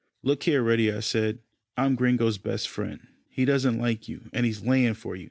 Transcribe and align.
"Look 0.23 0.41
here, 0.41 0.63
Reddy," 0.63 0.91
I 0.91 0.99
said, 1.01 1.41
"I'm 1.77 1.93
Gringo's 1.93 2.39
best 2.39 2.67
friend. 2.67 3.01
He 3.29 3.45
doesn't 3.45 3.77
like 3.77 4.09
you, 4.09 4.31
and 4.33 4.47
he's 4.47 4.63
laying 4.65 4.95
for 4.95 5.15
you. 5.15 5.19